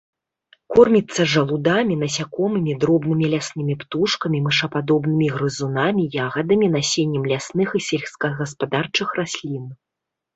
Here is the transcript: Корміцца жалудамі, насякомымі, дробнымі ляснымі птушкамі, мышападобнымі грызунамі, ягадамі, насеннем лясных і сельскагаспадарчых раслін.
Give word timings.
Корміцца 0.75 1.21
жалудамі, 1.33 1.97
насякомымі, 2.03 2.73
дробнымі 2.83 3.25
ляснымі 3.33 3.75
птушкамі, 3.83 4.39
мышападобнымі 4.47 5.27
грызунамі, 5.35 6.07
ягадамі, 6.25 6.71
насеннем 6.77 7.23
лясных 7.33 7.69
і 7.81 7.83
сельскагаспадарчых 7.89 9.07
раслін. 9.21 9.63